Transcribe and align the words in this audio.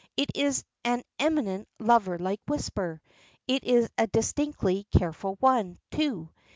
It 0.17 0.31
is 0.33 0.63
an 0.83 1.03
eminently 1.19 1.67
lover 1.77 2.17
like 2.17 2.41
whisper; 2.47 3.03
it 3.47 3.63
is 3.63 3.87
a 3.99 4.07
distinctly 4.07 4.87
careful 4.91 5.37
one, 5.39 5.77
too. 5.91 6.31